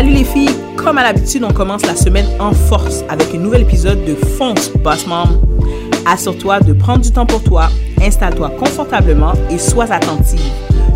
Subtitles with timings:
[0.00, 3.60] Salut les filles, comme à l'habitude, on commence la semaine en force avec un nouvel
[3.60, 5.28] épisode de Fonce Boss Mom.
[6.06, 7.68] Assure-toi de prendre du temps pour toi,
[8.00, 10.40] installe-toi confortablement et sois attentive.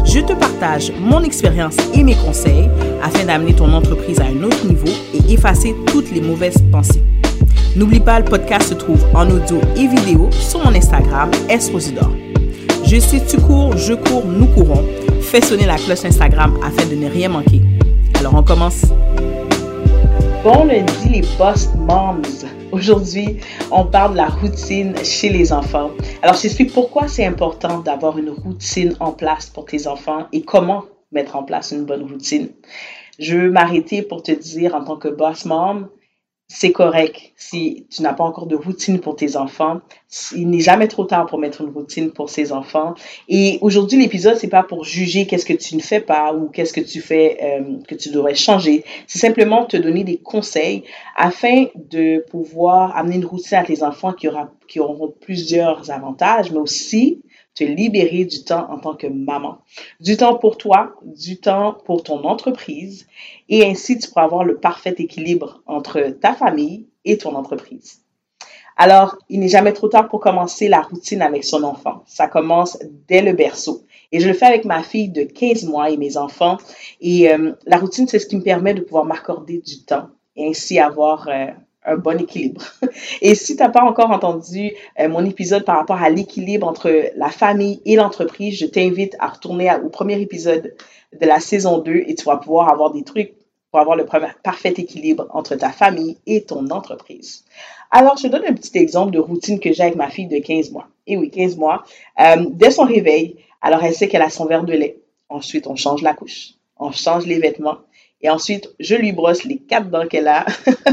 [0.07, 2.71] Je te partage mon expérience et mes conseils
[3.03, 7.03] afin d'amener ton entreprise à un autre niveau et effacer toutes les mauvaises pensées.
[7.77, 12.11] N'oublie pas, le podcast se trouve en audio et vidéo sur mon Instagram, Esrosidor.
[12.87, 14.83] Je sais, tu cours, je cours, nous courons.
[15.21, 17.61] Fais sonner la cloche Instagram afin de ne rien manquer.
[18.25, 18.87] Alors, on commence.
[20.43, 22.23] Bon lundi, les boss moms.
[22.73, 23.37] Aujourd'hui,
[23.71, 25.91] on parle de la routine chez les enfants.
[26.23, 30.87] Alors, j'explique pourquoi c'est important d'avoir une routine en place pour tes enfants et comment
[31.13, 32.49] mettre en place une bonne routine.
[33.19, 35.89] Je veux m'arrêter pour te dire en tant que boss mom,
[36.47, 39.81] c'est correct si tu n'as pas encore de routine pour tes enfants.
[40.37, 42.95] Il n'est jamais trop tard pour mettre une routine pour ses enfants.
[43.29, 46.75] Et aujourd'hui, l'épisode, c'est pas pour juger qu'est-ce que tu ne fais pas ou qu'est-ce
[46.75, 48.85] que tu fais euh, que tu devrais changer.
[49.07, 50.85] C'est simplement te donner des conseils
[51.17, 56.53] afin de pouvoir amener une routine à tes enfants qui, aura, qui auront plusieurs avantages,
[56.53, 57.23] mais aussi
[57.55, 59.59] te libérer du temps en tant que maman.
[60.01, 63.07] Du temps pour toi, du temps pour ton entreprise
[63.49, 68.01] et ainsi tu pourras avoir le parfait équilibre entre ta famille et ton entreprise.
[68.77, 72.03] Alors, il n'est jamais trop tard pour commencer la routine avec son enfant.
[72.07, 73.85] Ça commence dès le berceau.
[74.11, 76.59] Et je le fais avec ma fille de 15 mois et mes enfants.
[77.01, 80.49] Et euh, la routine, c'est ce qui me permet de pouvoir m'accorder du temps et
[80.49, 81.47] ainsi avoir euh,
[81.85, 82.63] un bon équilibre.
[83.23, 87.11] Et si tu n'as pas encore entendu euh, mon épisode par rapport à l'équilibre entre
[87.17, 90.75] la famille et l'entreprise, je t'invite à retourner au premier épisode
[91.21, 93.35] de la saison 2 et tu vas pouvoir avoir des trucs
[93.71, 94.07] pour avoir le
[94.43, 97.45] parfait équilibre entre ta famille et ton entreprise.
[97.91, 100.39] Alors, je te donne un petit exemple de routine que j'ai avec ma fille de
[100.39, 100.89] 15 mois.
[101.07, 101.85] Et oui, 15 mois.
[102.21, 104.99] Euh, dès son réveil, alors elle sait qu'elle a son verre de lait.
[105.29, 107.79] Ensuite, on change la couche, on change les vêtements,
[108.25, 110.47] et ensuite, je lui brosse les quatre dents qu'elle a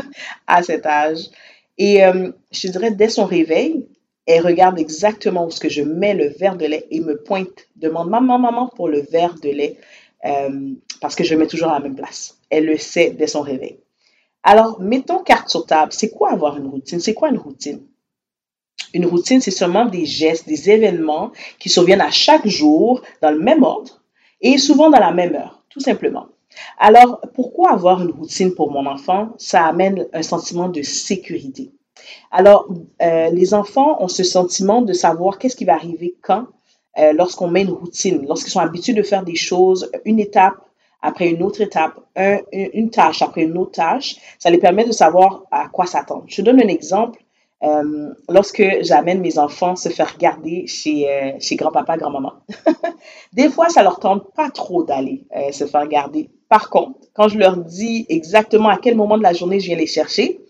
[0.47, 1.29] à cet âge.
[1.77, 3.87] Et euh, je dirais, dès son réveil,
[4.27, 7.69] elle regarde exactement où ce que je mets le verre de lait et me pointe,
[7.77, 9.77] demande maman, maman pour le verre de lait,
[10.25, 12.37] euh, parce que je mets toujours à la même place.
[12.49, 13.79] Elle le sait dès son réveil.
[14.43, 15.93] Alors, mettons carte sur table.
[15.93, 16.99] C'est quoi avoir une routine?
[16.99, 17.81] C'est quoi une routine?
[18.93, 23.39] Une routine, c'est seulement des gestes, des événements qui surviennent à chaque jour dans le
[23.39, 24.01] même ordre
[24.41, 26.27] et souvent dans la même heure, tout simplement.
[26.77, 29.29] Alors, pourquoi avoir une routine pour mon enfant?
[29.37, 31.71] Ça amène un sentiment de sécurité.
[32.31, 32.67] Alors,
[33.01, 36.45] euh, les enfants ont ce sentiment de savoir qu'est-ce qui va arriver quand,
[36.97, 40.55] euh, lorsqu'on met une routine, lorsqu'ils sont habitués de faire des choses, une étape
[41.03, 41.99] après une autre étape,
[42.51, 46.25] une tâche après une autre tâche, ça les permet de savoir à quoi s'attendre.
[46.27, 47.23] Je donne un exemple.
[47.63, 51.07] Euh, lorsque j'amène mes enfants se faire garder chez,
[51.39, 52.33] chez grand-papa, grand-maman,
[53.33, 57.37] des fois, ça leur tente pas trop d'aller se faire garder par contre, quand je
[57.37, 60.41] leur dis exactement à quel moment de la journée je viens les chercher,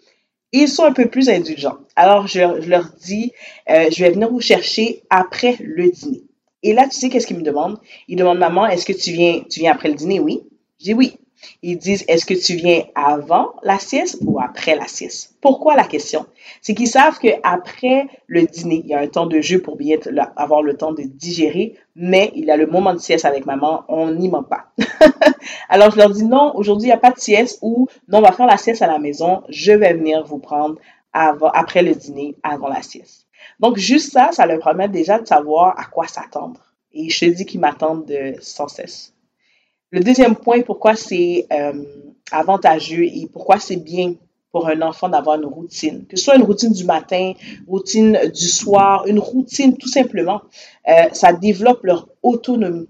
[0.52, 1.78] ils sont un peu plus indulgents.
[1.96, 3.34] Alors, je, leur dis,
[3.70, 6.24] euh, je vais venir vous chercher après le dîner.
[6.64, 7.78] Et là, tu sais qu'est-ce qu'ils me demandent?
[8.08, 10.20] Ils demandent, maman, est-ce que tu viens, tu viens après le dîner?
[10.20, 10.42] Oui.
[10.80, 11.20] Je dis oui.
[11.62, 15.36] Ils disent, est-ce que tu viens avant la sieste ou après la sieste?
[15.42, 16.26] Pourquoi la question?
[16.62, 19.98] C'est qu'ils savent qu'après le dîner, il y a un temps de jeu pour bien
[20.36, 23.84] avoir le temps de digérer, mais il y a le moment de sieste avec maman,
[23.88, 24.72] on n'y ment pas.
[25.70, 28.22] Alors, je leur dis, non, aujourd'hui, il n'y a pas de sieste ou non, on
[28.22, 30.76] va faire la sieste à la maison, je vais venir vous prendre
[31.14, 33.28] après le dîner, avant la sieste.
[33.60, 36.62] Donc, juste ça, ça leur permet déjà de savoir à quoi s'attendre.
[36.94, 39.14] Et je dis qu'ils m'attendent sans cesse.
[39.92, 41.74] Le deuxième point, pourquoi c'est euh,
[42.32, 44.16] avantageux et pourquoi c'est bien
[44.52, 47.34] pour un enfant d'avoir une routine, que ce soit une routine du matin,
[47.68, 50.42] routine du soir, une routine tout simplement,
[50.88, 52.90] euh, ça développe leur autonomie.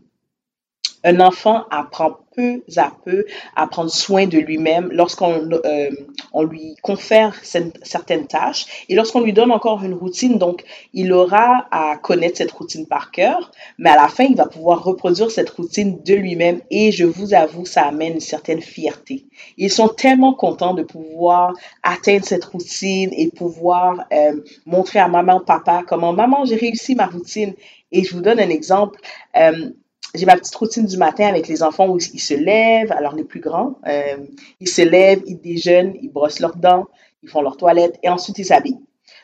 [1.04, 3.26] Un enfant apprend peu à peu
[3.56, 5.90] à prendre soin de lui-même lorsqu'on euh,
[6.34, 10.38] on lui confère certaines tâches et lorsqu'on lui donne encore une routine.
[10.38, 14.46] Donc, il aura à connaître cette routine par cœur, mais à la fin, il va
[14.46, 19.26] pouvoir reproduire cette routine de lui-même et je vous avoue, ça amène une certaine fierté.
[19.58, 21.54] Ils sont tellement contents de pouvoir
[21.84, 27.06] atteindre cette routine et pouvoir euh, montrer à maman, papa comment maman, j'ai réussi ma
[27.06, 27.54] routine.
[27.92, 29.00] Et je vous donne un exemple.
[29.36, 29.72] Euh,
[30.14, 33.24] j'ai ma petite routine du matin avec les enfants où ils se lèvent, alors les
[33.24, 34.18] plus grands, euh,
[34.60, 36.88] ils se lèvent, ils déjeunent, ils brossent leurs dents,
[37.24, 38.82] ils font leur toilette et ensuite ils s'habillent.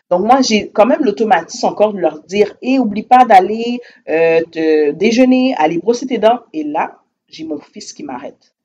[0.09, 3.79] Donc moi, j'ai quand même l'automatisme encore de leur dire, et eh, oublie pas d'aller
[4.07, 6.39] euh, te déjeuner, aller brosser tes dents.
[6.53, 8.55] Et là, j'ai mon fils qui m'arrête.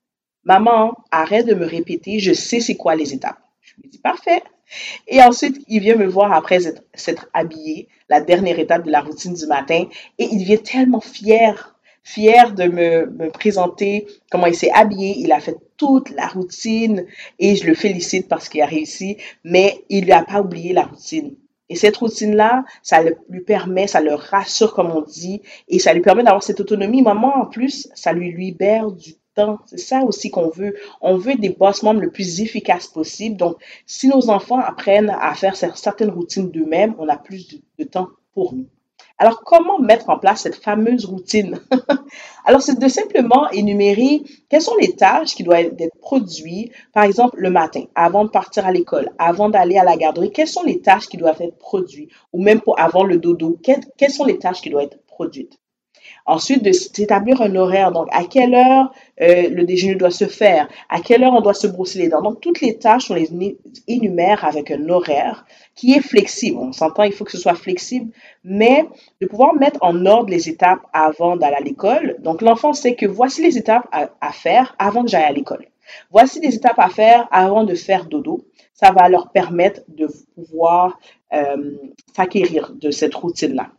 [0.45, 3.39] Maman, arrête de me répéter, je sais c'est quoi les étapes.
[3.61, 4.43] Je lui dis, parfait.
[5.09, 6.59] Et ensuite, il vient me voir après
[6.95, 9.87] s'être habillé, la dernière étape de la routine du matin,
[10.19, 11.72] et il devient tellement fier
[12.03, 15.15] fière de me, me présenter comment il s'est habillé.
[15.19, 17.07] Il a fait toute la routine
[17.39, 21.35] et je le félicite parce qu'il a réussi, mais il n'a pas oublié la routine.
[21.69, 26.03] Et cette routine-là, ça lui permet, ça le rassure, comme on dit, et ça lui
[26.03, 27.01] permet d'avoir cette autonomie.
[27.01, 29.59] Maman, en plus, ça lui libère du temps.
[29.65, 30.75] C'est ça aussi qu'on veut.
[31.01, 33.37] On veut des boss membres le plus efficaces possible.
[33.37, 33.57] Donc,
[33.87, 38.55] si nos enfants apprennent à faire certaines routines d'eux-mêmes, on a plus de temps pour
[38.55, 38.69] nous.
[39.19, 41.61] Alors, comment mettre en place cette fameuse routine?
[42.45, 47.37] Alors, c'est de simplement énumérer quelles sont les tâches qui doivent être produites, par exemple,
[47.39, 50.81] le matin, avant de partir à l'école, avant d'aller à la garderie, quelles sont les
[50.81, 54.39] tâches qui doivent être produites, ou même pour avant le dodo, quelles, quelles sont les
[54.39, 55.62] tâches qui doivent être produites?
[56.25, 57.91] Ensuite, d'établir un horaire.
[57.91, 61.55] Donc, à quelle heure euh, le déjeuner doit se faire, à quelle heure on doit
[61.55, 62.23] se brosser les dents?
[62.23, 63.29] Donc, toutes les tâches, on les
[63.89, 66.59] énumère avec un horaire qui est flexible.
[66.59, 68.13] On s'entend, il faut que ce soit flexible,
[68.45, 68.87] mais
[69.21, 72.17] de pouvoir mettre en ordre les étapes avant d'aller à l'école.
[72.21, 75.67] Donc, l'enfant sait que voici les étapes à, faire avant que j'aille à l'école.
[76.11, 78.45] Voici les étapes à faire avant de faire dodo.
[78.75, 80.99] Ça va leur permettre de pouvoir
[81.33, 81.77] euh,
[82.15, 83.71] s'acquérir de cette routine-là.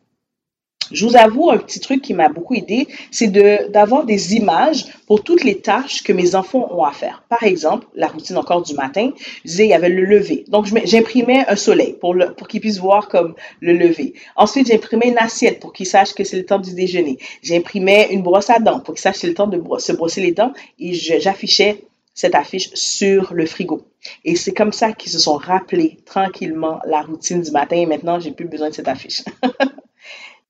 [0.94, 5.24] Je vous avoue, un petit truc qui m'a beaucoup aidé, c'est d'avoir des images pour
[5.24, 7.24] toutes les tâches que mes enfants ont à faire.
[7.30, 9.12] Par exemple, la routine encore du matin,
[9.44, 10.46] je disais, il y avait le lever.
[10.48, 14.14] Donc, j'imprimais un soleil pour, pour qu'ils puissent voir comme le lever.
[14.36, 17.18] Ensuite, j'imprimais une assiette pour qu'ils sachent que c'est le temps du déjeuner.
[17.42, 20.22] J'imprimais une brosse à dents pour qu'ils sachent que c'est le temps de se brosser
[20.22, 23.82] les dents et j'affichais cette affiche sur le frigo.
[24.24, 28.20] Et c'est comme ça qu'ils se sont rappelés tranquillement la routine du matin et maintenant,
[28.20, 29.24] j'ai plus besoin de cette affiche.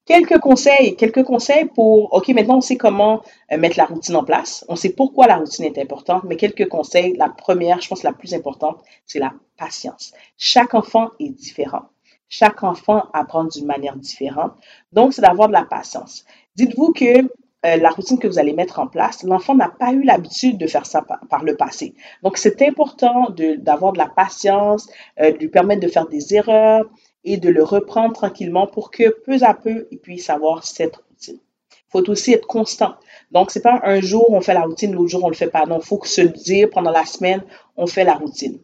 [0.05, 3.21] Quelques conseils, quelques conseils pour, OK, maintenant on sait comment
[3.53, 4.65] euh, mettre la routine en place.
[4.67, 7.15] On sait pourquoi la routine est importante, mais quelques conseils.
[7.15, 10.11] La première, je pense la plus importante, c'est la patience.
[10.37, 11.83] Chaque enfant est différent.
[12.27, 14.51] Chaque enfant apprend d'une manière différente.
[14.91, 16.25] Donc, c'est d'avoir de la patience.
[16.55, 20.03] Dites-vous que euh, la routine que vous allez mettre en place, l'enfant n'a pas eu
[20.03, 21.93] l'habitude de faire ça par, le passé.
[22.23, 24.89] Donc, c'est important d'avoir de, la patience,
[25.21, 26.89] euh, de lui permettre de faire des erreurs
[27.25, 31.39] et de le reprendre tranquillement pour que peu à peu, il puisse avoir cette routine.
[31.71, 32.95] Il faut aussi être constant.
[33.31, 35.65] Donc, c'est pas un jour on fait la routine, l'autre jour on le fait pas.
[35.65, 37.43] Non, il faut se dire pendant la semaine,
[37.77, 38.59] on fait la routine.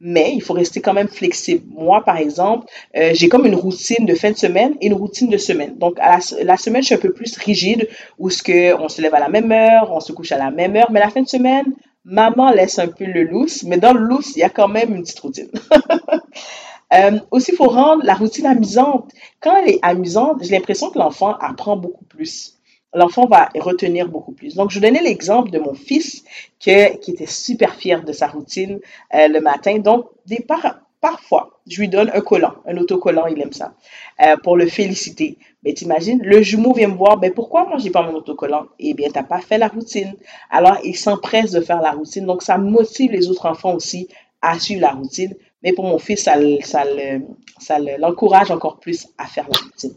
[0.00, 1.64] Mais il faut rester quand même flexible.
[1.70, 2.66] Moi, par exemple,
[2.96, 5.78] euh, j'ai comme une routine de fin de semaine et une routine de semaine.
[5.78, 7.88] Donc, la, semaine, je suis un peu plus rigide,
[8.18, 10.50] où ce que on se lève à la même heure, on se couche à la
[10.50, 10.90] même heure.
[10.90, 11.64] Mais la fin de semaine,
[12.04, 13.62] maman laisse un peu le loose.
[13.62, 15.48] Mais dans le loose, il y a quand même une petite routine.
[16.92, 19.10] Euh, aussi, il faut rendre la routine amusante.
[19.40, 22.54] Quand elle est amusante, j'ai l'impression que l'enfant apprend beaucoup plus.
[22.92, 24.54] L'enfant va retenir beaucoup plus.
[24.54, 26.24] Donc, je vous donnais l'exemple de mon fils
[26.60, 28.78] qui était super fier de sa routine
[29.14, 29.78] euh, le matin.
[29.78, 30.44] Donc, des
[31.04, 33.74] parfois, je lui donne un collant, un autocollant, il aime ça,
[34.22, 35.36] euh, pour le féliciter.
[35.62, 38.94] Mais t'imagines, le jumeau vient me voir, ben pourquoi moi j'ai pas mon autocollant Eh
[38.94, 40.14] bien, t'as pas fait la routine.
[40.50, 42.24] Alors, il s'empresse de faire la routine.
[42.24, 44.08] Donc, ça motive les autres enfants aussi
[44.44, 45.34] à suivre la routine.
[45.62, 46.34] Mais pour mon fils, ça,
[47.58, 49.94] ça l'encourage encore plus à faire la routine.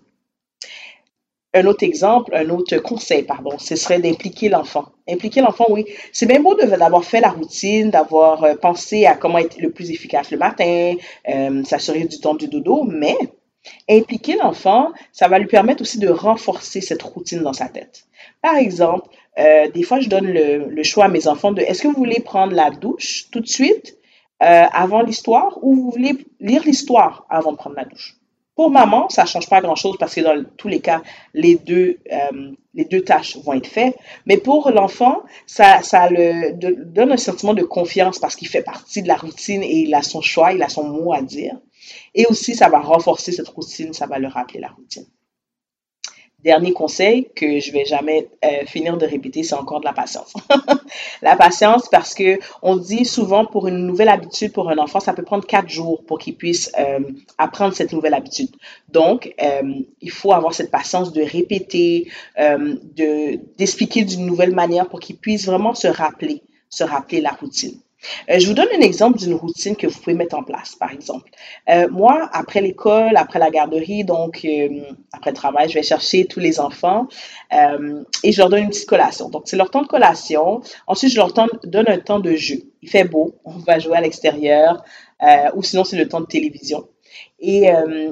[1.54, 4.86] Un autre exemple, un autre conseil, pardon, ce serait d'impliquer l'enfant.
[5.10, 5.86] Impliquer l'enfant, oui.
[6.12, 9.90] C'est bien beau d'avoir fait la routine, d'avoir euh, pensé à comment être le plus
[9.90, 10.94] efficace le matin,
[11.30, 13.18] euh, s'assurer du temps du dodo, mais
[13.90, 18.06] impliquer l'enfant, ça va lui permettre aussi de renforcer cette routine dans sa tête.
[18.42, 19.10] Par exemple,
[19.40, 21.98] euh, des fois, je donne le, le choix à mes enfants de est-ce que vous
[21.98, 23.98] voulez prendre la douche tout de suite?
[24.44, 28.18] Euh, avant l'histoire ou vous voulez lire l'histoire avant de prendre la douche?
[28.56, 31.04] Pour maman, ça change pas grand-chose parce que dans tous les cas,
[31.36, 33.96] les deux, euh, les deux tâches vont être faites.
[34.26, 36.54] Mais pour l'enfant, ça, ça le
[36.86, 40.02] donne un sentiment de confiance parce qu'il fait partie de la routine et il a
[40.02, 41.56] son choix, il a son mot à dire.
[42.16, 45.06] Et aussi, ça va renforcer cette routine, ça va le rappeler la routine.
[46.44, 50.34] Dernier conseil que je vais jamais euh, finir de répéter, c'est encore de la patience.
[51.24, 55.14] la patience parce que on dit souvent pour une nouvelle habitude pour un enfant, ça
[55.14, 57.00] peut prendre quatre jours pour qu'il puisse euh,
[57.40, 58.50] apprendre cette nouvelle habitude.
[58.90, 65.00] Donc, euh, il faut avoir cette patience de répéter, de d'expliquer d'une nouvelle manière pour
[65.00, 67.80] qu'il puisse vraiment se rappeler, se rappeler la routine.
[68.30, 70.92] Euh, je vous donne un exemple d'une routine que vous pouvez mettre en place, par
[70.92, 71.30] exemple.
[71.70, 74.82] Euh, moi, après l'école, après la garderie, donc euh,
[75.14, 77.08] après le travail, je vais chercher tous les enfants
[78.24, 79.30] et je leur donne une petite collation.
[79.30, 80.62] Donc, c'est leur temps de collation.
[80.86, 82.72] Ensuite, je leur donne un temps de jeu.
[82.82, 84.84] Il fait beau, on va jouer à l'extérieur
[85.56, 86.88] ou sinon, c'est le temps de télévision.
[87.40, 87.70] Et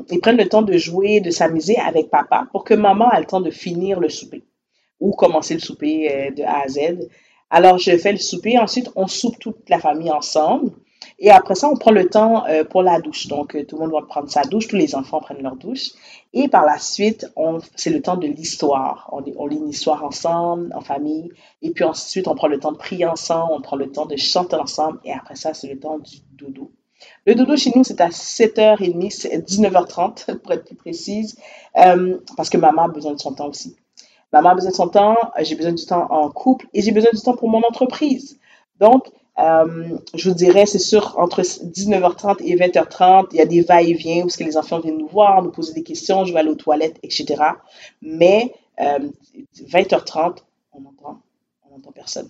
[0.09, 3.25] ils prennent le temps de jouer, de s'amuser avec papa pour que maman ait le
[3.25, 4.43] temps de finir le souper
[4.99, 7.07] ou commencer le souper de A à Z.
[7.55, 8.59] Alors, je fais le souper.
[8.59, 10.71] Ensuite, on soupe toute la famille ensemble.
[11.19, 13.27] Et après ça, on prend le temps euh, pour la douche.
[13.27, 15.91] Donc, euh, tout le monde va prendre sa douche, tous les enfants prennent leur douche.
[16.33, 17.31] Et par la suite,
[17.77, 19.09] c'est le temps de l'histoire.
[19.13, 21.31] On, lit une histoire ensemble, en famille.
[21.61, 24.17] Et puis ensuite, on prend le temps de prier ensemble, on prend le temps de
[24.17, 24.99] chanter ensemble.
[25.05, 26.73] Et après ça, c'est le temps du dodo.
[27.25, 31.37] Le dodo chez nous, c'est à 7h30, c'est 19h30 pour être plus précise,
[31.77, 33.77] euh, parce que maman a besoin de son temps aussi.
[34.35, 37.11] Maman a besoin de son temps, j'ai besoin du temps en couple et j'ai besoin
[37.13, 38.37] du temps pour mon entreprise.
[38.81, 39.07] Donc,
[39.39, 44.23] euh, je vous dirais, c'est sûr, entre 19h30 et 20h30, il y a des va-et-vient
[44.23, 46.55] parce que les enfants viennent nous voir, nous poser des questions, je vais aller aux
[46.55, 47.43] toilettes, etc.
[48.01, 50.31] Mais 20h30, euh,
[50.73, 50.81] on
[51.71, 52.29] on entend personne.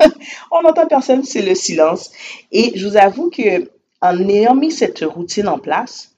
[0.50, 2.12] on n'entend personne, c'est le silence.
[2.50, 6.11] Et je vous avoue que en ayant mis cette routine en place,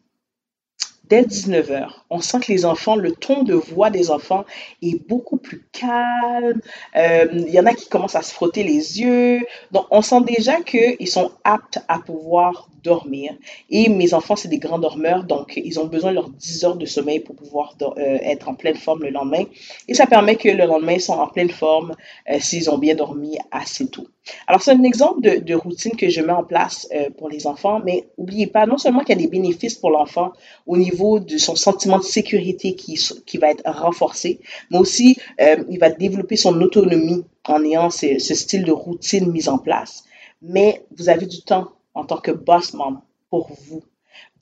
[1.09, 4.45] dès 19h, on sent que les enfants, le ton de voix des enfants
[4.83, 6.61] est beaucoup plus calme.
[6.97, 9.41] Euh, il y en a qui commencent à se frotter les yeux.
[9.73, 13.33] Donc, on sent déjà qu'ils sont aptes à pouvoir dormir.
[13.71, 16.77] Et mes enfants, c'est des grands dormeurs, donc ils ont besoin de leurs 10 heures
[16.77, 19.45] de sommeil pour pouvoir euh, être en pleine forme le lendemain.
[19.89, 21.95] Et ça permet que le lendemain, ils sont en pleine forme
[22.31, 24.07] euh, s'ils ont bien dormi assez tôt.
[24.47, 28.09] Alors, c'est un exemple de, routine que je mets en place pour les enfants, mais
[28.17, 30.33] n'oubliez pas, non seulement qu'il y a des bénéfices pour l'enfant
[30.67, 35.79] au niveau de son sentiment de sécurité qui, qui va être renforcé, mais aussi, il
[35.79, 40.05] va développer son autonomie en ayant ce, style de routine mis en place.
[40.43, 43.83] Mais vous avez du temps en tant que boss mom pour vous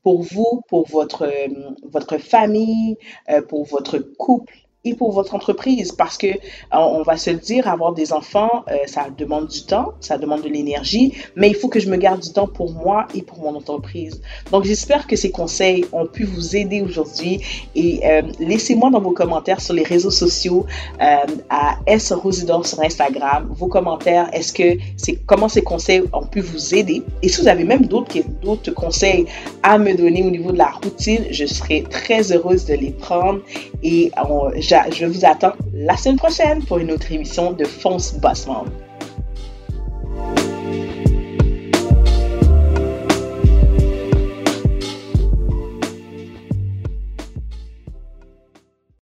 [0.02, 1.32] pour vous, pour votre,
[1.84, 2.96] votre famille,
[3.30, 6.38] euh, pour votre couple, et pour votre entreprise parce que euh,
[6.72, 10.42] on va se le dire, avoir des enfants, euh, ça demande du temps, ça demande
[10.42, 13.38] de l'énergie, mais il faut que je me garde du temps pour moi et pour
[13.38, 14.20] mon entreprise.
[14.50, 17.40] Donc j'espère que ces conseils ont pu vous aider aujourd'hui
[17.76, 20.66] et euh, laissez-moi dans vos commentaires sur les réseaux sociaux
[20.98, 24.28] à S Rosidor sur Instagram vos commentaires.
[24.32, 27.02] Est-ce que c'est comment ces conseils ont pu vous aider?
[27.22, 29.26] Et si vous avez même d'autres conseils
[29.62, 33.40] à me donner au niveau de la routine, je serai très heureuse de les prendre
[33.82, 34.10] et
[35.06, 38.46] vous attends la semaine prochaine pour une autre émission de Fonce Boss